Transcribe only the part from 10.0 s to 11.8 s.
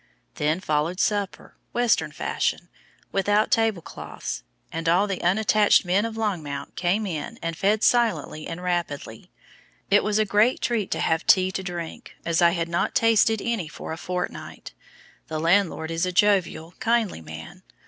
was a great treat to have tea to